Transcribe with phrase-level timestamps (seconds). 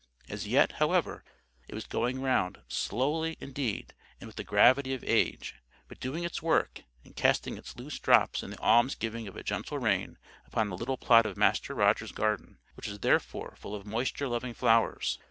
[0.27, 1.23] As yet, however,
[1.67, 6.41] it was going round; slowly, indeed, and with the gravity of age, but doing its
[6.41, 10.17] work, and casting its loose drops in the alms giving of a gentle rain
[10.47, 14.55] upon a little plot of Master Rogers's garden, which was therefore full of moisture loving
[14.55, 15.19] flowers.